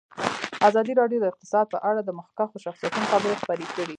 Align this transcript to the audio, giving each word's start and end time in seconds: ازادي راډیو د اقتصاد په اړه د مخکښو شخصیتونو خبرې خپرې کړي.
ازادي 0.67 0.93
راډیو 1.01 1.21
د 1.21 1.25
اقتصاد 1.31 1.65
په 1.73 1.77
اړه 1.89 2.01
د 2.03 2.09
مخکښو 2.19 2.57
شخصیتونو 2.65 3.05
خبرې 3.11 3.35
خپرې 3.41 3.65
کړي. 3.73 3.87